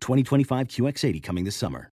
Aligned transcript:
2025 0.00 0.68
QX80 0.68 1.22
coming 1.22 1.44
this 1.44 1.56
summer. 1.56 1.90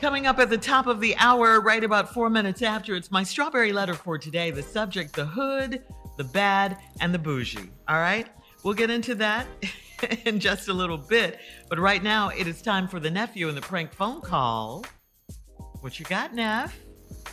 Coming 0.00 0.26
up 0.26 0.40
at 0.40 0.50
the 0.50 0.58
top 0.58 0.88
of 0.88 1.00
the 1.00 1.14
hour, 1.18 1.60
right 1.60 1.84
about 1.84 2.12
four 2.12 2.28
minutes 2.28 2.60
after, 2.60 2.96
it's 2.96 3.12
my 3.12 3.22
strawberry 3.22 3.72
letter 3.72 3.94
for 3.94 4.18
today. 4.18 4.50
The 4.50 4.62
subject, 4.62 5.14
the 5.14 5.24
hood, 5.24 5.84
the 6.16 6.24
bad, 6.24 6.76
and 7.00 7.14
the 7.14 7.20
bougie. 7.20 7.70
All 7.86 8.00
right? 8.00 8.26
We'll 8.64 8.74
get 8.74 8.90
into 8.90 9.14
that 9.16 9.46
in 10.24 10.40
just 10.40 10.66
a 10.66 10.72
little 10.72 10.98
bit. 10.98 11.38
But 11.68 11.78
right 11.78 12.02
now, 12.02 12.30
it 12.30 12.48
is 12.48 12.62
time 12.62 12.88
for 12.88 12.98
the 12.98 13.10
nephew 13.10 13.46
and 13.48 13.56
the 13.56 13.62
prank 13.62 13.92
phone 13.92 14.20
call. 14.20 14.84
What 15.80 16.00
you 16.00 16.04
got, 16.06 16.34
Neff? 16.34 16.76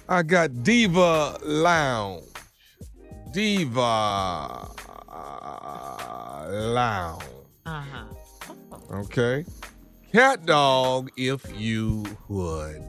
I 0.07 0.23
got 0.23 0.63
Diva 0.63 1.39
Lounge. 1.43 2.23
Diva 3.31 4.69
uh, 5.09 6.47
Lounge. 6.49 7.23
Uh 7.65 7.81
huh. 7.81 8.03
Okay. 8.91 9.45
Cat 10.11 10.45
dog, 10.45 11.11
if 11.15 11.45
you 11.55 12.03
would. 12.27 12.83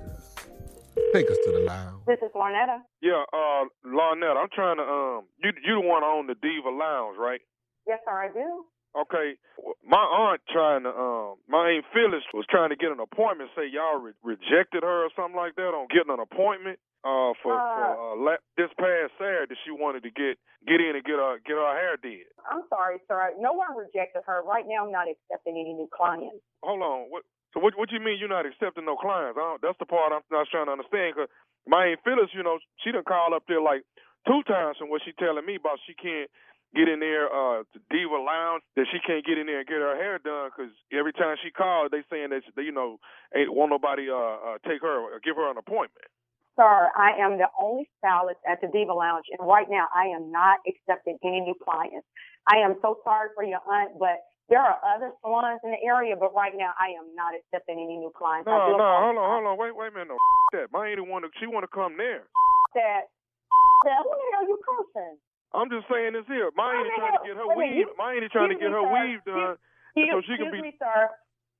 Take 1.12 1.30
us 1.30 1.36
to 1.44 1.52
the 1.52 1.60
lounge. 1.60 2.02
This 2.06 2.18
is 2.22 2.30
Lornetta. 2.34 2.78
Yeah, 3.02 3.24
uh, 3.32 3.64
Lornetta, 3.84 4.36
I'm 4.36 4.48
trying 4.54 4.76
to, 4.78 4.82
um, 4.82 5.24
you 5.42 5.50
you 5.66 5.74
the 5.74 5.86
one 5.86 6.02
on 6.02 6.26
the 6.26 6.34
Diva 6.34 6.70
Lounge, 6.70 7.16
right? 7.18 7.40
Yes, 7.86 7.98
sir, 8.04 8.12
I 8.12 8.28
do. 8.28 8.64
Okay, 8.90 9.38
my 9.86 10.02
aunt 10.02 10.42
trying 10.50 10.82
to, 10.82 10.90
um, 10.90 11.38
my 11.46 11.78
aunt 11.78 11.86
Phyllis 11.94 12.26
was 12.34 12.42
trying 12.50 12.70
to 12.70 12.76
get 12.76 12.90
an 12.90 12.98
appointment. 12.98 13.50
Say 13.54 13.70
y'all 13.70 14.02
re- 14.02 14.18
rejected 14.26 14.82
her 14.82 15.06
or 15.06 15.10
something 15.14 15.38
like 15.38 15.54
that 15.54 15.70
on 15.70 15.86
getting 15.94 16.10
an 16.10 16.18
appointment. 16.18 16.78
Uh, 17.00 17.32
for, 17.40 17.56
Uh, 17.56 17.72
for 17.72 17.86
uh, 17.86 18.14
la- 18.18 18.44
this 18.60 18.68
past 18.76 19.14
Saturday, 19.16 19.56
she 19.64 19.70
wanted 19.72 20.02
to 20.04 20.10
get 20.10 20.36
get 20.68 20.82
in 20.84 20.92
and 20.98 21.04
get 21.06 21.16
her 21.16 21.38
get 21.46 21.56
her 21.56 21.72
hair 21.72 21.96
did. 21.96 22.28
I'm 22.44 22.66
sorry, 22.68 23.00
sir. 23.08 23.32
No 23.38 23.54
one 23.56 23.72
rejected 23.72 24.20
her. 24.26 24.42
Right 24.44 24.66
now, 24.68 24.84
I'm 24.84 24.92
not 24.92 25.06
accepting 25.08 25.56
any 25.56 25.72
new 25.72 25.88
clients. 25.88 26.44
Hold 26.60 26.82
on, 26.82 27.08
what? 27.08 27.22
So 27.54 27.60
what? 27.60 27.72
What 27.78 27.88
you 27.94 28.00
mean 28.04 28.18
you're 28.20 28.28
not 28.28 28.44
accepting 28.44 28.84
no 28.84 28.96
clients? 29.00 29.38
I 29.38 29.40
don't, 29.40 29.62
that's 29.62 29.78
the 29.80 29.86
part 29.88 30.12
I'm 30.12 30.20
not 30.30 30.50
trying 30.52 30.66
to 30.66 30.76
understand. 30.76 31.14
Cause 31.16 31.30
my 31.64 31.94
aunt 31.94 32.00
Phyllis, 32.04 32.34
you 32.36 32.42
know, 32.42 32.58
she 32.84 32.92
done 32.92 33.06
called 33.08 33.32
up 33.32 33.44
there 33.48 33.62
like 33.62 33.80
two 34.28 34.42
times 34.44 34.76
from 34.76 34.90
what 34.90 35.00
she 35.00 35.12
telling 35.16 35.46
me 35.46 35.56
about 35.56 35.80
she 35.88 35.94
can't 35.96 36.28
get 36.74 36.88
in 36.88 37.00
there 37.00 37.26
uh 37.26 37.62
to 37.74 37.78
Diva 37.90 38.18
Lounge 38.18 38.62
that 38.76 38.86
she 38.92 38.98
can't 39.02 39.24
get 39.26 39.38
in 39.38 39.46
there 39.46 39.60
and 39.60 39.68
get 39.68 39.82
her 39.82 39.96
hair 39.96 40.18
done 40.18 40.50
because 40.54 40.72
every 40.92 41.12
time 41.12 41.36
she 41.42 41.50
calls 41.50 41.90
they 41.90 42.02
saying 42.10 42.30
that 42.30 42.42
they, 42.54 42.62
you 42.62 42.72
know 42.72 42.98
ain't 43.34 43.52
won't 43.52 43.70
nobody 43.70 44.10
uh, 44.10 44.54
uh 44.54 44.58
take 44.66 44.82
her 44.82 45.00
or 45.00 45.20
give 45.22 45.36
her 45.36 45.50
an 45.50 45.58
appointment. 45.58 46.06
Sir, 46.60 46.90
I 46.92 47.16
am 47.16 47.38
the 47.38 47.48
only 47.56 47.88
stylist 47.98 48.42
at 48.44 48.60
the 48.60 48.68
Diva 48.68 48.92
Lounge, 48.92 49.24
and 49.30 49.40
right 49.46 49.64
now, 49.70 49.86
I 49.94 50.12
am 50.12 50.30
not 50.30 50.58
accepting 50.66 51.16
any 51.24 51.40
new 51.40 51.54
clients. 51.56 52.04
I 52.44 52.58
am 52.60 52.76
so 52.82 52.98
sorry 53.00 53.30
for 53.34 53.44
your 53.44 53.62
aunt, 53.64 53.96
but 53.98 54.20
there 54.50 54.58
are 54.60 54.76
other 54.82 55.14
salons 55.22 55.60
in 55.62 55.70
the 55.70 55.80
area, 55.80 56.18
but 56.18 56.34
right 56.34 56.52
now, 56.52 56.74
I 56.76 56.92
am 56.98 57.14
not 57.14 57.38
accepting 57.38 57.78
any 57.78 57.96
new 57.96 58.12
clients. 58.12 58.44
No, 58.44 58.76
no, 58.76 58.76
hold 58.76 59.16
on, 59.16 59.28
hold 59.30 59.46
on, 59.46 59.56
wait, 59.56 59.72
wait 59.72 59.88
a 59.88 60.04
minute, 60.04 60.12
no 60.12 60.18
that. 60.58 60.68
My 60.74 60.90
ain't 60.90 61.00
want 61.06 61.24
to. 61.24 61.30
She 61.38 61.46
want 61.46 61.62
to 61.62 61.72
come 61.72 61.96
there. 61.96 62.26
That, 62.74 63.06
that, 63.86 63.98
who 64.02 64.10
the 64.10 64.26
hell 64.34 64.44
you 64.44 64.58
cursing? 64.60 65.16
I'm 65.50 65.68
just 65.68 65.86
saying 65.90 66.14
this 66.14 66.26
here. 66.30 66.50
My 66.54 66.70
ain't 66.70 66.86
oh, 66.86 67.00
trying 67.00 67.16
to 67.18 67.24
get 67.26 67.36
her 67.36 67.48
weave. 67.50 67.90
My 67.98 68.14
ain't 68.14 68.30
trying 68.30 68.54
to 68.54 68.60
get 68.60 68.70
her 68.70 68.86
weave 68.86 69.22
done 69.26 69.58
Excuse, 69.96 70.14
so 70.14 70.16
she 70.22 70.34
can 70.38 70.54
excuse 70.54 70.62
be. 70.62 70.70
me, 70.70 70.72
sir. 70.78 71.10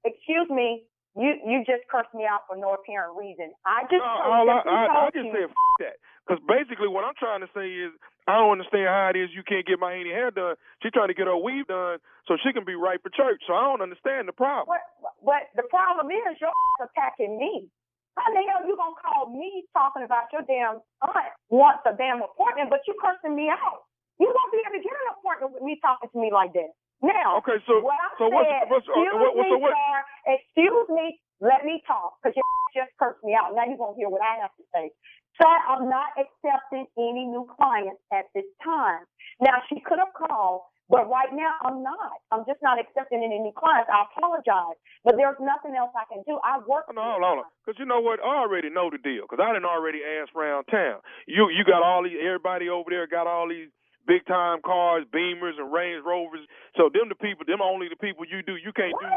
Excuse 0.06 0.49
me. 0.50 0.87
You 1.19 1.35
you 1.43 1.67
just 1.67 1.82
cursed 1.91 2.14
me 2.14 2.23
out 2.23 2.47
for 2.47 2.55
no 2.55 2.79
apparent 2.79 3.19
reason. 3.19 3.50
I 3.67 3.82
just 3.91 3.99
No, 3.99 4.06
I, 4.06 4.47
I, 4.62 4.82
I 4.87 5.05
just 5.11 5.26
said 5.35 5.50
that. 5.82 5.99
Because 6.23 6.38
basically, 6.47 6.87
what 6.87 7.03
I'm 7.03 7.19
trying 7.19 7.43
to 7.43 7.50
say 7.50 7.67
is, 7.67 7.91
I 8.31 8.38
don't 8.38 8.55
understand 8.55 8.87
how 8.87 9.11
it 9.11 9.19
is 9.19 9.35
you 9.35 9.43
can't 9.43 9.67
get 9.67 9.82
my 9.82 9.91
auntie 9.91 10.14
hair 10.14 10.31
done. 10.31 10.55
She's 10.79 10.94
trying 10.94 11.11
to 11.11 11.19
get 11.19 11.26
her 11.26 11.35
weave 11.35 11.67
done 11.67 11.99
so 12.31 12.38
she 12.38 12.55
can 12.55 12.62
be 12.62 12.79
right 12.79 13.03
for 13.03 13.11
church. 13.11 13.43
So 13.50 13.59
I 13.59 13.67
don't 13.67 13.82
understand 13.82 14.31
the 14.31 14.37
problem. 14.37 14.70
What, 14.70 14.87
but 15.19 15.50
the 15.59 15.67
problem 15.67 16.14
is 16.14 16.38
you're 16.38 16.55
attacking 16.79 17.35
me. 17.35 17.67
How 18.14 18.31
the 18.31 18.47
hell 18.47 18.62
you 18.62 18.79
gonna 18.79 18.94
call 18.94 19.35
me 19.35 19.67
talking 19.75 20.06
about 20.06 20.31
your 20.31 20.47
damn 20.47 20.79
aunt 21.03 21.35
wants 21.50 21.82
a 21.91 21.94
damn 21.99 22.23
appointment, 22.23 22.70
but 22.70 22.87
you 22.87 22.94
cursing 23.03 23.35
me 23.35 23.50
out? 23.50 23.89
You 24.20 24.28
won't 24.31 24.52
be 24.52 24.61
able 24.62 24.76
to 24.78 24.84
get 24.84 24.94
an 24.94 25.08
appointment 25.17 25.50
with 25.56 25.64
me 25.64 25.81
talking 25.82 26.11
to 26.12 26.19
me 26.20 26.31
like 26.31 26.52
that. 26.55 26.72
Now, 27.02 27.40
Okay, 27.40 27.58
so 27.67 27.81
what 27.82 27.96
I 27.99 28.08
so 28.20 28.28
what's 28.28 28.46
said, 28.46 28.69
what's 28.70 28.87
uh, 28.87 28.93
excuse 28.93 29.17
what, 29.17 29.32
so 29.49 29.56
me, 29.56 29.64
what? 29.64 29.72
sir, 29.72 29.96
excuse 30.37 30.88
me, 30.93 31.06
let 31.40 31.64
me 31.64 31.82
talk, 31.88 32.20
because 32.20 32.37
you 32.37 32.44
just 32.78 32.93
cursed 33.00 33.25
me 33.25 33.34
out. 33.34 33.56
Now 33.56 33.67
you're 33.67 33.81
gonna 33.81 33.96
hear 33.99 34.08
what 34.12 34.22
I 34.22 34.40
have 34.44 34.55
to 34.61 34.64
say. 34.76 34.93
Sir, 35.40 35.50
I'm 35.69 35.88
not 35.88 36.12
accepting 36.20 36.87
any 37.00 37.25
new 37.26 37.49
clients 37.58 38.00
at 38.12 38.28
this 38.37 38.46
time. 38.64 39.05
Now 39.40 39.64
she 39.69 39.81
could 39.81 39.99
have 39.99 40.12
called 40.14 40.62
But 40.90 41.08
right 41.08 41.32
now, 41.32 41.55
I'm 41.64 41.82
not. 41.82 42.20
I'm 42.31 42.44
just 42.46 42.61
not 42.62 42.78
accepting 42.78 43.25
any 43.25 43.40
new 43.40 43.52
clients. 43.56 43.88
I 43.88 44.05
apologize, 44.12 44.76
but 45.05 45.16
there's 45.16 45.40
nothing 45.40 45.73
else 45.76 45.93
I 45.96 46.05
can 46.12 46.23
do. 46.28 46.37
I 46.44 46.61
work. 46.69 46.84
No, 46.93 47.00
hold 47.00 47.25
on, 47.25 47.44
because 47.64 47.78
you 47.81 47.87
know 47.87 48.00
what? 48.00 48.20
I 48.20 48.44
already 48.44 48.69
know 48.70 48.90
the 48.93 48.99
deal. 49.00 49.25
Because 49.25 49.40
I 49.40 49.52
didn't 49.56 49.70
already 49.70 50.00
ask 50.05 50.34
around 50.37 50.66
town. 50.69 51.00
You 51.26 51.49
you 51.49 51.64
got 51.64 51.82
all 51.82 52.05
these 52.05 52.20
everybody 52.20 52.69
over 52.69 52.90
there 52.90 53.06
got 53.08 53.26
all 53.26 53.49
these 53.49 53.73
big 54.06 54.25
time 54.26 54.61
cars, 54.64 55.05
Beamers 55.12 55.58
and 55.58 55.73
Range 55.73 56.02
Rovers. 56.05 56.44
So 56.76 56.88
them 56.93 57.08
the 57.08 57.19
people, 57.19 57.44
them 57.44 57.61
only 57.61 57.88
the 57.88 58.00
people 58.00 58.25
you 58.25 58.43
do. 58.43 58.56
You 58.56 58.73
can't 58.73 58.94
do. 58.97 59.08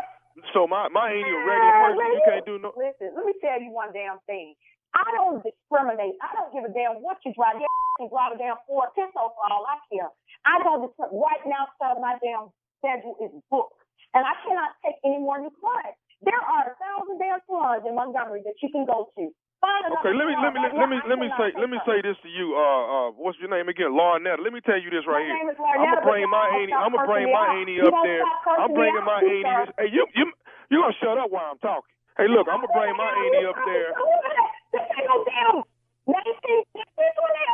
So 0.53 0.65
my 0.65 0.89
my 0.89 1.13
ain't 1.13 1.29
a 1.29 1.37
regular 1.45 1.75
person. 1.77 2.05
You 2.09 2.23
can't 2.25 2.45
do 2.45 2.55
no. 2.57 2.69
Listen, 2.73 3.13
let 3.13 3.25
me 3.25 3.33
tell 3.39 3.59
you 3.61 3.69
one 3.69 3.93
damn 3.93 4.17
thing. 4.25 4.55
I 4.93 5.05
don't 5.17 5.41
discriminate. 5.41 6.17
I 6.21 6.29
don't 6.37 6.53
give 6.53 6.65
a 6.65 6.73
damn 6.73 7.01
what 7.01 7.17
you 7.25 7.33
drive. 7.33 7.57
You 7.57 7.67
can 7.97 8.09
drive 8.13 8.33
a 8.33 8.37
damn 8.37 8.61
Ford 8.69 8.93
Pinto 8.93 9.33
for 9.33 9.43
all 9.49 9.65
I 9.65 9.81
care. 9.89 10.09
I 10.45 10.61
don't 10.61 10.85
discriminate. 10.85 11.17
Right 11.17 11.43
now, 11.49 11.65
sir, 11.81 11.97
my 11.97 12.17
damn 12.21 12.53
schedule 12.77 13.17
is 13.21 13.33
booked. 13.49 13.77
And 14.13 14.21
I 14.21 14.37
cannot 14.45 14.77
take 14.85 15.01
any 15.01 15.17
more 15.17 15.41
new 15.41 15.49
clients. 15.57 15.97
There 16.21 16.37
are 16.37 16.71
a 16.71 16.75
thousand 16.77 17.17
damn 17.17 17.41
salons 17.49 17.83
in 17.89 17.97
Montgomery 17.97 18.45
that 18.45 18.57
you 18.61 18.69
can 18.69 18.85
go 18.85 19.09
to. 19.17 19.33
Okay, 19.63 20.11
let 20.15 20.27
me 20.27 20.35
let 20.43 20.51
me 20.53 20.59
let, 20.75 20.89
me 20.91 20.97
let 21.07 21.17
me 21.19 21.29
say 21.39 21.49
let 21.55 21.69
me 21.71 21.79
say 21.87 22.01
this 22.03 22.17
to 22.23 22.29
you. 22.29 22.55
Uh, 22.55 22.61
uh, 22.61 23.07
what's 23.15 23.39
your 23.39 23.49
name 23.49 23.69
again? 23.71 23.91
Larnetta. 23.95 24.43
Let 24.43 24.51
me 24.53 24.59
tell 24.61 24.79
you 24.79 24.91
this 24.91 25.07
right 25.07 25.23
here. 25.23 25.39
I'm 25.39 25.87
gonna 25.87 26.03
bring 26.03 26.27
my 26.29 26.45
Annie. 26.59 26.75
I'm 26.75 26.91
gonna 26.91 27.07
bring 27.07 27.27
my 27.31 27.45
Annie 27.63 27.79
up 27.79 27.95
there. 28.03 28.23
I'm 28.59 28.73
bringing 28.75 29.05
my 29.07 29.19
Annie. 29.23 29.71
Hey, 29.79 29.89
you 29.91 30.03
you 30.15 30.25
you 30.71 30.77
gonna 30.83 30.97
shut 30.99 31.17
up 31.17 31.31
while 31.31 31.55
I'm 31.55 31.61
talking? 31.63 31.87
Hey, 32.19 32.27
look, 32.27 32.47
I'm 32.51 32.61
gonna 32.61 32.75
bring 32.75 32.93
my 32.99 33.11
Annie 33.11 33.45
up 33.47 33.57
there. 33.65 33.91
This 34.75 34.85
ain't 34.99 35.07
no 35.07 35.23
damn. 35.25 35.63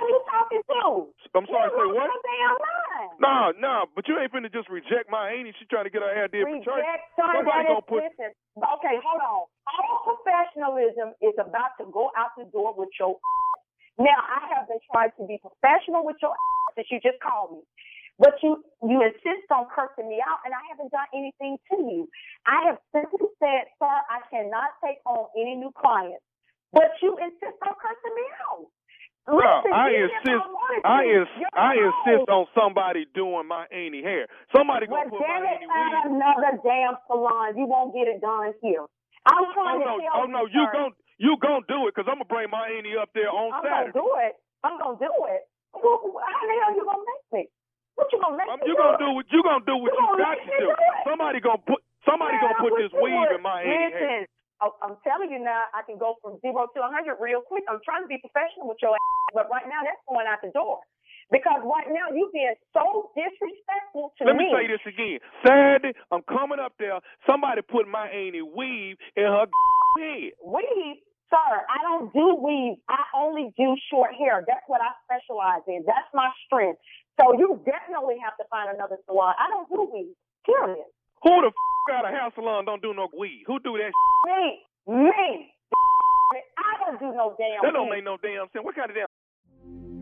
You 0.10 0.20
talking 0.26 0.64
to? 0.66 1.14
I'm 1.38 1.46
sorry, 1.48 1.70
say 1.70 1.88
what? 1.94 2.10
Line. 2.10 3.10
Nah, 3.22 3.52
nah, 3.60 3.86
but 3.96 4.08
you 4.10 4.18
ain't 4.20 4.32
finna 4.34 4.52
just 4.52 4.70
reject 4.70 5.08
my 5.12 5.30
Annie. 5.32 5.54
She 5.60 5.66
trying 5.70 5.86
to 5.86 5.92
get 5.94 6.02
her 6.02 6.14
hair 6.16 6.28
did 6.28 6.46
for 6.46 6.58
church. 6.66 6.86
Somebody 7.18 7.68
gonna 7.70 7.86
put. 7.86 8.04
Okay, 8.58 8.96
hold 9.06 9.22
on. 9.22 9.39
Is 10.80 11.36
about 11.40 11.76
to 11.80 11.86
go 11.92 12.12
out 12.16 12.32
the 12.38 12.46
door 12.52 12.74
with 12.76 12.90
your. 13.00 13.20
Now, 14.00 14.16
I 14.16 14.48
have 14.56 14.68
been 14.72 14.80
trying 14.92 15.12
to 15.20 15.28
be 15.28 15.40
professional 15.44 16.06
with 16.08 16.16
your 16.22 16.32
since 16.76 16.88
you 16.90 17.00
just 17.04 17.20
called 17.20 17.60
me. 17.60 17.62
But 18.20 18.36
you 18.44 18.64
you 18.84 19.00
insist 19.04 19.48
on 19.52 19.68
cursing 19.72 20.08
me 20.08 20.20
out, 20.24 20.40
and 20.44 20.54
I 20.56 20.60
haven't 20.72 20.92
done 20.92 21.08
anything 21.16 21.56
to 21.72 21.76
you. 21.84 22.08
I 22.48 22.72
have 22.72 22.80
simply 22.92 23.28
said, 23.40 23.72
sir, 23.80 23.88
I 23.88 24.20
cannot 24.32 24.76
take 24.84 25.00
on 25.08 25.28
any 25.40 25.56
new 25.56 25.72
clients. 25.76 26.24
But 26.72 26.92
you 27.02 27.16
insist 27.16 27.60
on 27.64 27.76
cursing 27.80 28.16
me 28.16 28.26
out. 28.44 28.68
Listen, 29.30 29.72
I 29.72 29.88
insist. 29.94 30.46
I 30.84 31.04
ins- 31.06 31.48
I 31.54 31.72
insist 31.76 32.30
on 32.30 32.48
somebody 32.56 33.06
doing 33.14 33.48
my 33.48 33.66
Annie 33.72 34.04
hair. 34.04 34.28
Somebody 34.56 34.88
Well, 34.88 35.04
gonna 35.04 35.12
put 35.12 35.22
damn 35.22 35.44
my 35.44 35.50
it, 35.50 35.62
Annie 35.64 35.96
at 35.96 36.06
another 36.12 36.60
damn 36.64 36.98
salon. 37.08 37.58
You 37.58 37.66
won't 37.66 37.94
get 37.94 38.08
it 38.08 38.22
done 38.22 38.54
here. 38.62 38.86
I'm 39.28 39.44
Oh 39.44 39.54
trying 39.54 39.80
no, 39.84 40.00
tell 40.00 40.24
oh 40.24 40.26
no, 40.28 40.42
you 40.48 40.64
gon' 40.72 40.94
you 41.20 41.36
gonna 41.42 41.66
do 41.68 41.88
it 41.88 41.96
because 41.96 42.08
I'm 42.08 42.22
gonna 42.24 42.32
bring 42.32 42.50
my 42.50 42.70
Annie 42.72 42.96
up 42.96 43.12
there 43.14 43.30
on 43.32 43.52
Saturday. 43.60 43.92
I'm 43.92 43.92
gonna 43.92 44.00
do 44.00 44.08
it. 44.24 44.34
I'm 44.64 44.76
gonna 44.80 45.00
do 45.02 45.14
it. 45.32 45.44
Well, 45.76 46.00
How 46.24 46.44
the 46.48 46.56
hell 46.64 46.74
you 46.76 46.84
gonna 46.88 47.04
make 47.06 47.26
me? 47.36 47.44
What 47.96 48.08
you 48.14 48.20
gonna 48.24 48.38
make 48.40 48.48
Um, 48.48 48.60
me 48.64 48.68
you 48.72 48.76
do? 48.76 48.82
gonna 48.82 48.98
do 49.00 49.10
what 49.12 49.28
you 49.32 49.42
gonna 49.44 49.66
do 49.66 49.76
what 49.78 49.92
You 49.94 50.00
you 50.00 50.18
got 50.18 50.36
to 50.40 50.52
do. 50.58 50.68
it? 50.72 51.04
Somebody 51.04 51.40
gonna 51.40 51.64
put 51.68 51.84
somebody 52.08 52.38
gonna 52.40 52.56
put 52.64 52.74
this 52.80 52.92
weave 52.96 53.32
in 53.36 53.42
my. 53.44 53.64
Listen, 53.64 54.26
I- 54.62 54.78
I'm 54.84 54.98
telling 55.04 55.32
you 55.32 55.40
now, 55.40 55.66
I 55.74 55.84
can 55.84 55.98
go 55.98 56.16
from 56.22 56.40
zero 56.40 56.68
to 56.68 56.80
100 56.82 57.18
real 57.20 57.42
quick. 57.42 57.64
I'm 57.70 57.80
trying 57.84 58.04
to 58.04 58.08
be 58.08 58.18
professional 58.20 58.68
with 58.68 58.82
your 58.82 58.96
ass, 58.96 59.34
but 59.34 59.50
right 59.50 59.68
now 59.68 59.84
that's 59.84 60.02
going 60.08 60.28
out 60.28 60.42
the 60.42 60.52
door. 60.52 60.80
Because 61.32 61.62
right 61.64 61.88
now 61.92 62.10
you 62.12 62.30
being 62.34 62.56
so 62.74 63.12
disrespectful 63.16 63.59
to 64.18 64.24
Let 64.26 64.36
me 64.36 64.48
say 64.56 64.68
this 64.68 64.84
again. 64.88 65.20
Saturday, 65.46 65.94
I'm 66.12 66.24
coming 66.24 66.60
up 66.60 66.74
there. 66.80 67.00
Somebody 67.30 67.62
put 67.62 67.88
my 67.88 68.08
Annie 68.08 68.42
weave 68.42 68.96
in 69.16 69.24
her 69.28 69.46
head. 70.00 70.32
Weave, 70.44 71.00
sir, 71.30 71.52
I 71.68 71.80
don't 71.84 72.12
do 72.14 72.36
weave. 72.42 72.78
I 72.90 73.02
only 73.16 73.52
do 73.58 73.76
short 73.92 74.12
hair. 74.16 74.44
That's 74.48 74.66
what 74.68 74.82
I 74.82 74.92
specialize 75.06 75.64
in. 75.68 75.84
That's 75.86 76.10
my 76.14 76.30
strength. 76.46 76.80
So 77.20 77.34
you 77.38 77.60
definitely 77.66 78.16
have 78.24 78.36
to 78.38 78.46
find 78.50 78.74
another 78.74 78.98
salon. 79.06 79.36
I 79.38 79.50
don't 79.52 79.68
do 79.70 79.90
weave. 79.94 80.16
Period. 80.46 80.88
Who 81.24 81.34
the 81.44 81.52
f- 81.52 81.96
out 81.96 82.06
of 82.06 82.12
hair 82.12 82.30
salon 82.36 82.66
don't 82.66 82.82
do 82.82 82.94
no 82.94 83.08
weave? 83.18 83.44
Who 83.48 83.60
do 83.60 83.78
that? 83.78 83.92
Me, 84.26 84.60
me. 84.88 85.52
I 86.58 86.86
don't 86.86 87.00
do 87.00 87.12
no 87.16 87.36
damn. 87.38 87.60
That 87.64 87.74
don't 87.74 87.90
weave. 87.90 88.04
make 88.04 88.06
no 88.06 88.18
damn 88.22 88.48
sense. 88.54 88.64
What 88.64 88.76
kind 88.76 88.90
of 88.90 88.96
damn? 88.96 89.08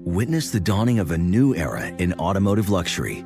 Witness 0.06 0.52
the 0.52 0.60
dawning 0.60 1.00
of 1.00 1.12
a 1.12 1.18
new 1.18 1.54
era 1.56 1.88
in 1.98 2.14
automotive 2.14 2.70
luxury 2.70 3.26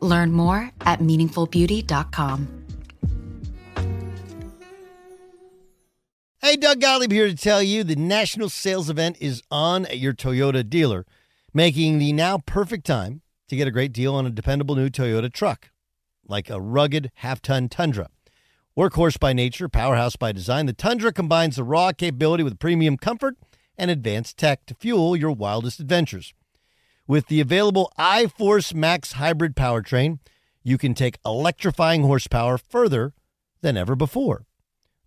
Learn 0.00 0.32
more 0.32 0.70
at 0.80 1.00
meaningfulbeauty.com. 1.00 2.64
Hey, 6.44 6.56
Doug 6.56 6.80
Gottlieb 6.80 7.10
here 7.10 7.26
to 7.26 7.34
tell 7.34 7.62
you 7.62 7.84
the 7.84 7.96
national 7.96 8.50
sales 8.50 8.90
event 8.90 9.16
is 9.18 9.42
on 9.50 9.86
at 9.86 9.98
your 9.98 10.12
Toyota 10.12 10.68
dealer, 10.68 11.06
making 11.54 11.98
the 11.98 12.12
now 12.12 12.36
perfect 12.36 12.86
time 12.86 13.22
to 13.48 13.56
get 13.56 13.66
a 13.66 13.70
great 13.70 13.94
deal 13.94 14.14
on 14.14 14.26
a 14.26 14.30
dependable 14.30 14.76
new 14.76 14.90
Toyota 14.90 15.32
truck, 15.32 15.70
like 16.28 16.50
a 16.50 16.60
rugged 16.60 17.10
half 17.14 17.40
ton 17.40 17.70
Tundra. 17.70 18.08
Workhorse 18.76 19.18
by 19.18 19.32
nature, 19.32 19.70
powerhouse 19.70 20.16
by 20.16 20.32
design, 20.32 20.66
the 20.66 20.72
Tundra 20.74 21.12
combines 21.12 21.56
the 21.56 21.64
raw 21.64 21.92
capability 21.92 22.42
with 22.42 22.58
premium 22.58 22.98
comfort 22.98 23.36
and 23.78 23.90
advanced 23.90 24.36
tech 24.36 24.66
to 24.66 24.74
fuel 24.74 25.16
your 25.16 25.30
wildest 25.30 25.80
adventures. 25.80 26.34
With 27.06 27.26
the 27.26 27.42
available 27.42 27.92
iForce 27.98 28.72
Max 28.72 29.12
hybrid 29.12 29.54
powertrain, 29.54 30.20
you 30.62 30.78
can 30.78 30.94
take 30.94 31.18
electrifying 31.26 32.02
horsepower 32.02 32.56
further 32.56 33.12
than 33.60 33.76
ever 33.76 33.94
before. 33.94 34.46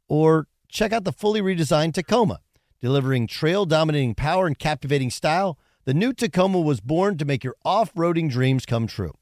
Or 0.08 0.48
check 0.70 0.94
out 0.94 1.06
the 1.06 1.12
fully 1.12 1.42
redesigned 1.42 1.96
Tacoma, 1.96 2.42
delivering 2.80 3.25
trail 3.25 3.66
dominating 3.66 4.13
power 4.13 4.46
and 4.46 4.60
captivating 4.60 5.10
style. 5.10 5.58
The 5.86 5.94
new 5.96 6.13
Tacoma 6.13 6.62
was 6.62 6.82
born 6.82 7.18
to 7.18 7.25
make 7.25 7.44
your 7.44 7.56
off 7.66 7.92
roading 7.96 8.30
dreams 8.30 8.68
come 8.68 8.86
true. 8.86 9.16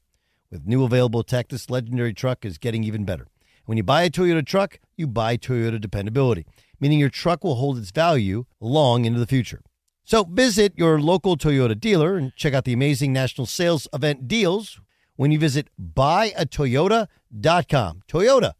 With 0.50 0.66
new 0.66 0.84
available 0.84 1.22
tech, 1.22 1.48
this 1.48 1.70
legendary 1.70 2.12
truck 2.12 2.44
is 2.44 2.58
getting 2.58 2.84
even 2.84 3.06
better. 3.06 3.26
When 3.64 3.78
you 3.78 3.84
buy 3.84 4.02
a 4.02 4.10
Toyota 4.10 4.44
truck, 4.44 4.80
you 4.98 5.06
buy 5.06 5.38
Toyota 5.38 5.80
dependability, 5.80 6.44
meaning 6.78 6.98
your 6.98 7.08
truck 7.08 7.42
will 7.42 7.54
hold 7.54 7.78
its 7.78 7.90
value 7.90 8.44
long 8.60 9.06
into 9.06 9.18
the 9.18 9.26
future. 9.26 9.62
So 10.06 10.22
visit 10.22 10.70
your 10.78 11.00
local 11.02 11.34
Toyota 11.36 11.74
dealer 11.74 12.14
and 12.14 12.30
check 12.38 12.54
out 12.54 12.62
the 12.62 12.72
amazing 12.72 13.12
national 13.12 13.42
sales 13.50 13.88
event 13.92 14.28
deals 14.30 14.78
when 15.18 15.32
you 15.34 15.38
visit 15.42 15.66
buyatoyota.com. 15.82 17.10
Toyota, 18.06 18.52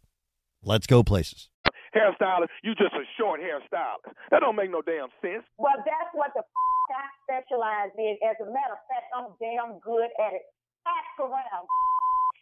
let's 0.66 0.90
go 0.90 1.04
places. 1.06 1.48
Hairstylist, 1.94 2.50
you 2.66 2.74
just 2.74 2.92
a 2.98 3.06
short 3.16 3.38
hairstylist. 3.38 4.10
That 4.34 4.40
don't 4.42 4.56
make 4.58 4.74
no 4.74 4.82
damn 4.82 5.06
sense. 5.22 5.46
Well, 5.56 5.78
that's 5.86 6.10
what 6.18 6.34
the 6.34 6.42
f- 6.42 6.50
I 6.90 7.06
specialize 7.22 7.94
in. 7.94 8.18
As 8.26 8.34
a 8.42 8.50
matter 8.50 8.74
of 8.74 8.82
fact, 8.90 9.06
I'm 9.14 9.30
damn 9.38 9.78
good 9.78 10.10
at 10.18 10.34
it. 10.34 10.42
Ask 10.82 11.14
around. 11.30 11.70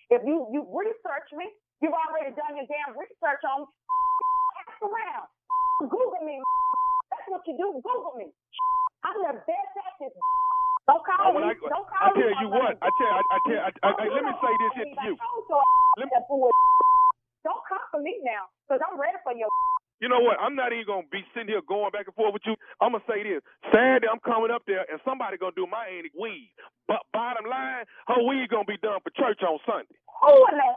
If 0.09 0.25
you 0.25 0.49
you 0.49 0.65
research 0.65 1.29
me, 1.37 1.53
you've 1.85 1.93
already 1.93 2.33
done 2.33 2.57
your 2.57 2.65
damn 2.73 2.97
research 2.97 3.45
on 3.53 3.69
me. 3.69 3.73
Ask 4.65 4.81
around. 4.81 5.29
Google 5.93 6.25
me. 6.25 6.41
That's 7.13 7.29
what 7.29 7.45
you 7.45 7.53
do. 7.61 7.85
Google 7.85 8.17
me. 8.17 8.33
I'm 9.05 9.17
the 9.21 9.33
best 9.45 9.73
at 9.85 9.95
this. 10.01 10.13
Don't 10.89 11.01
call 11.05 11.33
Oh, 11.33 11.33
me. 11.39 11.45
I- 11.49 11.57
Don't 11.57 11.87
I 11.89 12.11
call 12.11 12.17
me. 12.17 12.23
tell 12.25 12.35
you 12.45 12.49
what, 12.53 12.75
I 12.83 12.89
tell, 13.01 13.13
I, 13.13 13.23
I 13.25 13.39
tell, 13.49 13.61
I, 13.61 13.71
I, 13.85 13.91
I, 14.01 14.05
let 14.13 14.23
me 14.25 14.33
say 14.41 14.53
this 14.61 14.73
here 14.77 14.89
to 14.93 14.99
you. 15.09 15.15
Let 16.01 16.07
me. 16.09 16.17
Don't 17.45 17.63
come 17.69 17.85
for 17.93 18.01
me 18.01 18.21
now, 18.25 18.49
because 18.65 18.81
I'm 18.85 18.97
ready 19.01 19.17
for 19.25 19.33
your. 19.37 19.49
You 20.01 20.09
know 20.13 20.21
what? 20.21 20.37
I'm 20.41 20.57
not 20.57 20.73
even 20.73 20.85
gonna 20.89 21.09
be 21.13 21.25
sitting 21.33 21.49
here 21.49 21.63
going 21.65 21.89
back 21.93 22.05
and 22.09 22.17
forth 22.17 22.33
with 22.37 22.45
you. 22.45 22.57
I'm 22.81 22.93
gonna 22.93 23.05
say 23.09 23.25
this: 23.25 23.41
Saturday, 23.73 24.09
I'm 24.09 24.21
coming 24.25 24.51
up 24.53 24.65
there, 24.69 24.85
and 24.89 25.01
somebody 25.05 25.37
gonna 25.41 25.57
do 25.57 25.65
my 25.69 25.87
auntie 25.89 26.13
weed. 26.17 26.53
But 26.89 27.01
bottom 27.17 27.49
line, 27.49 27.85
her 28.09 28.21
weed 28.25 28.49
gonna 28.53 28.69
be 28.69 28.77
done 28.81 29.01
for 29.05 29.13
church 29.17 29.41
on 29.45 29.57
Sunday. 29.65 29.97
Who 30.25 30.33
in 30.53 30.57
the 30.61 30.71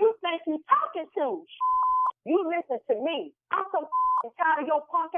you 0.00 0.08
think 0.24 0.40
you 0.48 0.56
talking 0.68 1.08
to? 1.20 1.44
You 2.24 2.38
listen 2.48 2.80
to 2.88 2.94
me. 3.04 3.32
I'm 3.52 3.64
so 3.72 3.84
tired 4.38 4.64
of 4.64 4.66
your 4.68 4.84
punk. 4.88 5.12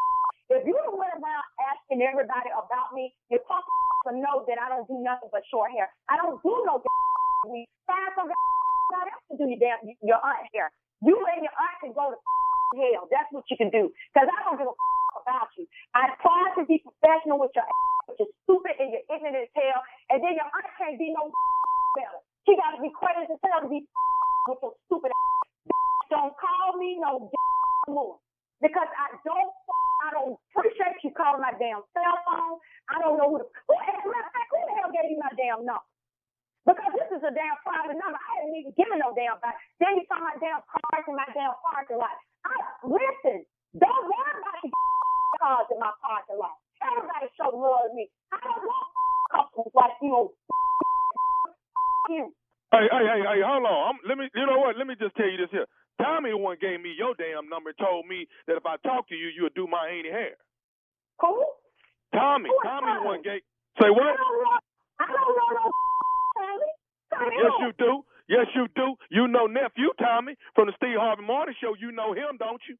If 0.50 0.66
you 0.66 0.74
done 0.82 0.98
went 0.98 1.14
around 1.14 1.44
asking 1.70 2.02
everybody 2.02 2.50
about 2.50 2.90
me, 2.94 3.14
your 3.30 3.40
punk 3.46 3.62
to 4.08 4.12
know 4.18 4.42
that 4.50 4.58
I 4.58 4.68
don't 4.72 4.88
do 4.90 4.91
nothing 5.02 5.28
but 5.34 5.42
short 5.50 5.70
hair. 5.74 5.90
I 6.08 6.16
don't 6.16 6.38
do 6.42 6.54
no 6.66 6.82
weed. 7.50 7.68
Find 7.86 8.10
some 8.14 8.30
somebody 8.30 9.10
else 9.12 9.26
to 9.30 9.34
do 9.36 9.46
your 9.50 9.60
damn 9.60 9.80
your 10.02 10.20
aunt 10.22 10.46
hair. 10.54 10.70
You 11.02 11.18
and 11.34 11.42
your 11.42 11.54
aunt 11.54 11.76
can 11.82 11.92
go 11.92 12.14
to 12.14 12.18
hell. 12.78 13.10
That's 13.10 13.28
what 13.34 13.44
you 13.50 13.56
can 13.58 13.70
do. 13.70 13.90
Because 14.14 14.30
I 14.30 14.38
don't 14.46 14.58
give 14.58 14.68
a 14.70 14.74
about 15.22 15.50
you. 15.58 15.66
I 15.94 16.14
try 16.18 16.54
to 16.58 16.62
be 16.66 16.82
professional 16.82 17.38
with 17.38 17.52
your 17.54 17.66
ass, 17.66 18.02
but 18.08 18.16
you're 18.18 18.34
stupid 18.44 18.74
and 18.80 18.90
you're 18.90 19.06
ignorant 19.12 19.38
as 19.38 19.52
hell. 19.54 19.80
And 20.10 20.18
then 20.24 20.34
your 20.34 20.48
aunt 20.48 20.68
can't 20.78 20.98
be 20.98 21.12
no 21.14 21.30
better. 21.98 22.18
She 22.48 22.56
got 22.58 22.74
to 22.74 22.80
be 22.82 22.90
crazy 22.94 23.28
as 23.30 23.40
hell 23.44 23.62
to 23.62 23.70
be 23.70 23.84
with 24.48 24.60
your 24.62 24.74
stupid 24.88 25.12
ass. 25.12 25.46
Don't 26.12 26.34
call 26.36 26.78
me 26.80 26.98
no 27.00 27.30
more. 27.88 28.18
Because 28.62 28.86
I 28.94 29.18
don't, 29.26 29.50
I 30.06 30.08
don't 30.14 30.38
appreciate 30.54 30.94
you 31.02 31.10
calling 31.18 31.42
my 31.42 31.50
damn 31.58 31.82
cell 31.90 32.16
phone. 32.22 32.62
I 32.94 33.02
don't 33.02 33.18
know 33.18 33.26
who 33.26 33.42
the, 33.42 33.46
who, 33.66 33.74
as 33.74 34.41
gave 34.92 35.10
you 35.10 35.18
my 35.20 35.32
damn 35.36 35.64
number? 35.66 35.88
Because 36.68 36.92
this 36.94 37.10
is 37.18 37.22
a 37.26 37.32
damn 37.34 37.58
private 37.66 37.98
number. 37.98 38.20
I 38.20 38.32
didn't 38.46 38.58
even 38.62 38.74
give 38.78 38.86
it 38.92 39.00
no 39.02 39.10
damn 39.18 39.40
back. 39.42 39.58
Then 39.82 39.98
you 39.98 40.06
saw 40.06 40.22
my 40.22 40.38
damn 40.38 40.62
cars 40.68 41.04
in 41.10 41.16
my 41.18 41.26
damn 41.34 41.56
parking 41.64 41.98
lot. 41.98 42.14
I 42.46 42.54
listen. 42.86 43.42
Don't 43.74 44.04
worry 44.06 44.34
about 44.38 44.62
cars 45.42 45.68
in 45.74 45.80
my 45.82 45.92
parking 46.04 46.38
lot. 46.38 46.54
Everybody 46.84 47.26
show 47.34 47.50
love 47.50 47.90
to 47.90 47.96
me. 47.98 48.06
I 48.30 48.38
don't 48.44 48.62
want 48.62 48.88
customers 49.34 49.74
like 49.74 49.96
you. 50.02 50.30
You. 52.10 52.34
Hey, 52.72 52.88
hey, 52.90 53.04
hey, 53.06 53.22
hey, 53.22 53.40
hold 53.46 53.64
on. 53.66 53.80
I'm, 53.94 53.98
let 54.08 54.18
me, 54.18 54.26
you 54.34 54.46
know 54.46 54.58
what? 54.58 54.76
Let 54.78 54.86
me 54.88 54.94
just 54.98 55.14
tell 55.16 55.30
you 55.30 55.38
this 55.38 55.50
here. 55.52 55.66
Tommy 56.02 56.34
one 56.34 56.58
gave 56.60 56.80
me 56.82 56.94
your 56.98 57.14
damn 57.14 57.48
number 57.48 57.70
and 57.70 57.78
told 57.78 58.06
me 58.08 58.26
that 58.48 58.56
if 58.58 58.66
I 58.66 58.76
talk 58.82 59.08
to 59.10 59.16
you, 59.16 59.28
you 59.30 59.44
would 59.44 59.54
do 59.54 59.68
my 59.68 59.88
auntie 59.88 60.10
hair. 60.10 60.34
Who? 61.20 61.44
Tommy. 62.14 62.48
Who 62.50 62.58
Tommy 62.64 62.86
Tommy? 62.92 63.06
one 63.06 63.22
gave. 63.22 63.42
Say 63.80 63.90
what? 63.90 64.16
I 65.02 65.06
don't 65.06 65.36
know. 65.36 65.50
I 65.50 65.50
don't 65.50 65.50
know 65.50 65.50
no 65.52 65.70
Tommy. 66.38 66.70
Tommy, 67.12 67.36
Yes, 67.42 67.52
you 67.60 67.72
do. 67.78 68.04
Yes, 68.28 68.46
you 68.54 68.66
do. 68.76 68.94
You 69.10 69.26
know 69.28 69.46
nephew 69.46 69.90
Tommy 69.98 70.36
from 70.54 70.66
the 70.68 70.72
Steve 70.76 70.96
Harvey 70.98 71.22
Morning 71.24 71.54
Show. 71.60 71.74
You 71.78 71.92
know 71.92 72.12
him, 72.12 72.38
don't 72.38 72.62
you? 72.68 72.76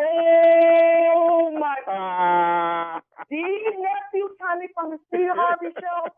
oh 0.00 1.50
my 1.58 1.76
Ah. 1.88 3.00
These 3.30 3.74
nephew 3.78 4.28
Tommy 4.40 4.68
from 4.74 4.90
the 4.90 4.98
Steve 5.08 5.30
Harvey 5.34 5.70
show. 5.80 6.10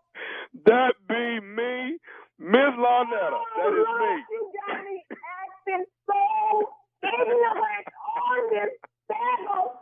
that 0.67 0.95
be 1.09 1.41
me, 1.41 1.99
Miss 2.39 2.73
Larnetta. 2.77 3.41
That 3.57 3.73
is 3.73 3.89
me. 4.01 4.13
You 4.31 4.53
got 4.69 4.85
me 4.85 5.05
acting 5.11 5.85
so 6.09 6.71
ignorant 7.05 7.87
on 8.17 8.39
this 8.51 8.73
battle. 9.09 9.73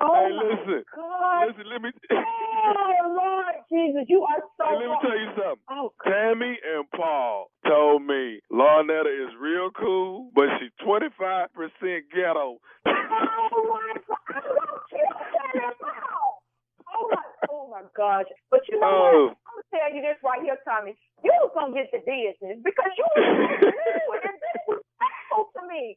Oh 0.00 0.12
hey, 0.12 0.36
my 0.36 0.44
listen. 0.44 0.84
God. 0.94 1.48
Listen, 1.48 1.66
let 1.72 1.82
me. 1.82 1.90
Oh 2.12 3.16
Lord 3.16 3.56
Jesus, 3.72 4.04
you 4.08 4.22
are 4.28 4.42
so. 4.58 4.64
Hey, 4.68 4.76
let 4.76 4.90
me 4.90 4.96
tell 5.02 5.18
you 5.18 5.30
something. 5.36 5.64
Oh, 5.70 5.92
Tammy 6.04 6.58
and 6.60 6.84
Paul 6.94 7.48
told 7.66 8.02
me 8.04 8.40
Larnetta 8.52 9.08
is 9.08 9.32
real 9.40 9.70
cool, 9.72 10.30
but 10.34 10.46
she's 10.60 10.72
25% 10.86 11.48
ghetto. 12.14 12.58
Oh 12.86 13.62
my 13.72 13.94
God! 14.08 14.18
I'm 14.36 14.42
gonna 14.42 14.80
kill 14.90 15.12
that 15.16 15.74
now. 15.80 16.20
Oh 16.92 17.08
my, 17.10 17.24
oh 17.50 17.68
my 17.70 17.82
gosh! 17.96 18.26
But 18.50 18.60
you 18.68 18.80
know 18.80 18.88
Oh. 18.88 19.26
what? 19.28 19.38
I'm 19.48 19.54
gonna 19.56 19.72
tell 19.72 19.90
you 19.96 20.02
this 20.02 20.18
right 20.24 20.42
here, 20.42 20.58
Tommy. 20.68 20.96
You 21.24 21.32
was 21.42 21.52
gonna 21.54 21.74
get 21.74 21.90
the 21.92 22.00
business 22.04 22.58
because 22.64 22.92
you 22.98 23.06
was 23.16 23.60
rude 23.64 24.22
and 24.28 24.38
disrespectful 24.38 25.50
to 25.56 25.60
me. 25.76 25.96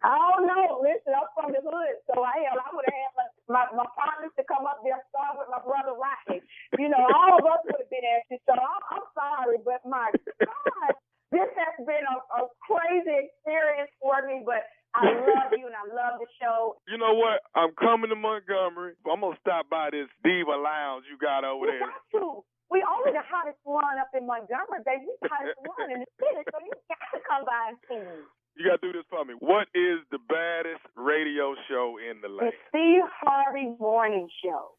I 0.00 0.16
don't 0.16 0.48
know. 0.48 0.80
Listen, 0.80 1.12
I'm 1.12 1.28
from 1.36 1.52
the 1.52 1.60
hood, 1.60 1.96
so 2.08 2.24
I 2.24 2.32
hell, 2.48 2.56
I 2.56 2.72
would 2.72 2.88
have 2.88 2.96
had 3.04 3.12
my, 3.20 3.26
my, 3.52 3.64
my 3.84 3.88
partners 3.92 4.32
to 4.40 4.44
come 4.48 4.64
up 4.64 4.80
there, 4.80 4.96
start 5.12 5.36
with 5.36 5.52
my 5.52 5.60
brother 5.60 5.92
Rodney. 5.92 6.40
You 6.80 6.88
know, 6.88 7.04
all 7.04 7.36
of 7.36 7.44
us 7.44 7.60
would 7.68 7.84
have 7.84 7.92
been 7.92 8.04
anxious. 8.08 8.40
So 8.48 8.56
I'm, 8.56 8.82
I'm 8.96 9.06
sorry, 9.12 9.60
but 9.60 9.84
my 9.84 10.08
God, 10.48 10.92
this 11.36 11.50
has 11.52 11.74
been 11.84 12.04
a, 12.08 12.16
a 12.40 12.42
crazy 12.64 13.28
experience 13.28 13.92
for 14.00 14.24
me. 14.24 14.40
But 14.40 14.64
I 14.96 15.04
love 15.04 15.52
you 15.52 15.68
and 15.68 15.76
I 15.76 15.84
love 15.84 16.16
the 16.16 16.28
show. 16.40 16.80
You 16.88 16.96
know 16.96 17.12
what? 17.12 17.44
I'm 17.52 17.76
coming 17.76 18.08
to 18.08 18.16
Montgomery. 18.16 18.96
I'm 19.04 19.20
gonna 19.20 19.36
stop 19.44 19.68
by 19.68 19.92
this 19.92 20.08
Diva 20.24 20.56
Lounge 20.56 21.04
you 21.12 21.20
got 21.20 21.44
over 21.44 21.68
You 21.68 21.76
there. 21.76 21.84
got 21.92 22.00
to. 22.16 22.40
We 22.72 22.80
only 22.88 23.12
the 23.12 23.26
hottest 23.26 23.60
one 23.68 24.00
up 24.00 24.14
in 24.16 24.24
Montgomery, 24.24 24.80
baby. 24.88 25.04
We 25.04 25.14
the 25.20 25.28
hottest 25.28 25.60
one 25.60 25.92
in 25.92 26.00
the 26.06 26.10
city, 26.16 26.42
so 26.48 26.56
you 26.64 26.72
got 26.88 27.04
to 27.12 27.20
come 27.28 27.44
by 27.44 27.74
and 27.74 27.78
see 27.84 28.00
me. 28.00 28.18
You 28.56 28.66
gotta 28.66 28.78
do 28.82 28.92
this 28.92 29.04
for 29.08 29.24
me. 29.24 29.34
What 29.38 29.68
is 29.74 30.00
the 30.10 30.18
baddest 30.28 30.82
radio 30.96 31.54
show 31.68 31.96
in 31.98 32.20
the 32.20 32.28
land? 32.28 32.52
The 32.72 32.78
land? 32.78 33.02
Steve 33.02 33.10
Harvey 33.20 33.74
Morning 33.78 34.28
Show. 34.44 34.72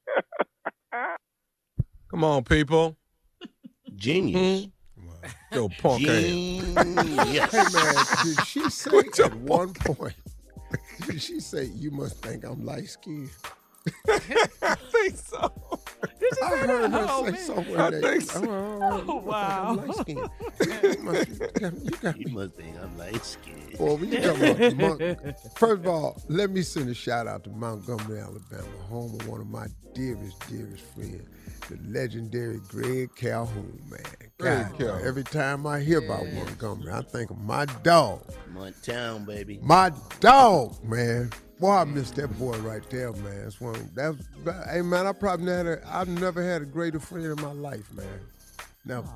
Come 2.11 2.23
on, 2.23 2.43
people. 2.43 2.95
Genius. 3.95 4.65
Hmm? 4.99 5.27
Yo, 5.55 5.69
punk 5.81 6.01
ass. 6.03 6.07
Genius. 6.07 7.51
Hey 7.51 7.63
man, 7.73 8.05
did 8.23 8.45
she 8.45 8.69
say 8.69 8.97
at 9.23 9.33
one 9.35 9.73
point? 9.73 10.15
Did 11.05 11.21
she 11.21 11.41
say 11.41 11.65
you 11.65 11.91
must 11.91 12.21
think 12.23 12.45
I'm 12.45 12.63
light 12.65 12.87
skinned? 12.89 13.29
I 14.07 14.75
think 14.75 15.17
so. 15.17 15.51
I 16.41 16.57
heard 16.57 16.91
her 16.91 17.05
Oh, 17.09 17.25
say 17.25 17.31
man. 17.31 17.39
somewhere 17.41 17.81
I 17.81 17.89
that. 17.89 18.01
think 18.01 18.21
so. 18.21 18.41
Oh, 18.49 19.03
Oh, 19.05 19.15
wow. 19.17 19.65
I'm 19.67 19.75
light 19.87 19.95
skinned. 19.97 20.29
Oh, 20.29 20.87
you 20.87 21.01
must, 21.03 21.27
you 21.83 21.97
got 21.99 22.17
You 22.17 22.25
me. 22.27 22.31
must 22.31 22.53
think 22.55 22.77
I'm 22.81 22.97
light 22.97 23.25
skinned. 23.25 23.60
Boy, 23.81 23.95
when 23.95 24.11
you 24.11 24.21
talk 24.21 24.37
about 24.37 24.75
Mon- 24.77 25.33
First 25.55 25.79
of 25.81 25.87
all, 25.87 26.21
let 26.29 26.51
me 26.51 26.61
send 26.61 26.87
a 26.89 26.93
shout 26.93 27.25
out 27.25 27.43
to 27.45 27.49
Montgomery, 27.49 28.19
Alabama, 28.19 28.77
home 28.87 29.19
of 29.19 29.27
one 29.27 29.41
of 29.41 29.47
my 29.47 29.65
dearest, 29.95 30.47
dearest 30.47 30.83
friends, 30.93 31.27
the 31.67 31.79
legendary 31.91 32.59
Greg 32.67 33.09
Calhoun, 33.15 33.81
man. 33.89 34.01
Greg 34.37 34.67
God, 34.69 34.77
Calhoun. 34.77 35.01
every 35.07 35.23
time 35.23 35.65
I 35.65 35.79
hear 35.79 35.97
about 35.97 36.27
Montgomery, 36.31 36.91
I 36.93 37.01
think 37.01 37.31
of 37.31 37.39
my 37.39 37.65
dog. 37.81 38.21
Monttown, 38.53 39.25
baby. 39.25 39.59
My 39.63 39.91
dog, 40.19 40.75
man. 40.83 41.31
Boy, 41.59 41.71
I 41.71 41.83
miss 41.85 42.11
that 42.11 42.37
boy 42.37 42.59
right 42.59 42.87
there, 42.91 43.11
man. 43.13 43.45
It's 43.47 43.59
one. 43.59 43.89
That, 43.95 44.15
that- 44.45 44.67
hey, 44.69 44.83
man, 44.83 45.07
I 45.07 45.11
probably 45.13 45.47
never, 45.47 45.77
had 45.77 45.79
a, 45.87 45.95
I've 45.97 46.07
never 46.07 46.43
had 46.43 46.61
a 46.61 46.65
greater 46.65 46.99
friend 46.99 47.25
in 47.25 47.41
my 47.41 47.51
life, 47.51 47.91
man. 47.93 48.05
Never. 48.85 49.07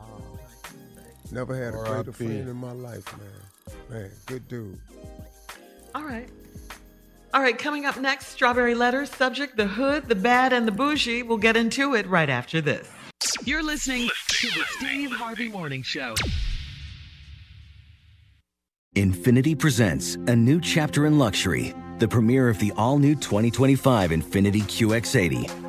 Never 1.31 1.55
had 1.55 1.75
a 1.75 1.77
greater 1.77 1.93
R.I.P.. 1.97 2.11
friend 2.13 2.49
in 2.49 2.55
my 2.55 2.71
life, 2.71 3.05
man. 3.19 3.29
Man, 3.89 4.11
good 4.25 4.47
dude. 4.47 4.79
All 5.93 6.03
right. 6.03 6.29
All 7.33 7.41
right, 7.41 7.57
coming 7.57 7.85
up 7.85 7.99
next, 7.99 8.27
Strawberry 8.27 8.75
Letters, 8.75 9.09
subject 9.09 9.57
the 9.57 9.67
hood, 9.67 10.07
the 10.07 10.15
bad, 10.15 10.53
and 10.53 10.67
the 10.67 10.71
bougie. 10.71 11.23
We'll 11.23 11.37
get 11.37 11.57
into 11.57 11.93
it 11.95 12.07
right 12.07 12.29
after 12.29 12.61
this. 12.61 12.89
You're 13.43 13.63
listening 13.63 14.09
to 14.27 14.47
the 14.47 14.63
Steve 14.77 15.11
Harvey 15.11 15.49
Morning 15.49 15.83
Show. 15.83 16.15
Infiniti 18.95 19.57
presents 19.57 20.15
a 20.15 20.35
new 20.35 20.61
chapter 20.61 21.05
in 21.05 21.17
luxury, 21.17 21.73
the 21.99 22.07
premiere 22.07 22.47
of 22.47 22.59
the 22.59 22.71
all 22.77 22.97
new 22.97 23.15
2025 23.15 24.11
Infiniti 24.11 24.61
QX80, 24.61 25.64